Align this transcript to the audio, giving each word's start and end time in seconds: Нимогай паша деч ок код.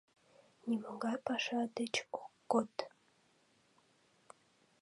Нимогай 0.67 1.17
паша 1.25 1.61
деч 1.77 1.93
ок 2.21 2.27
код. 2.51 2.73